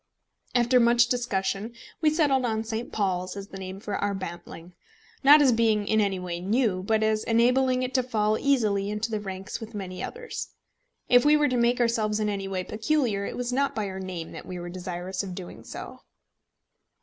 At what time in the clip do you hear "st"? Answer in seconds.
2.63-2.91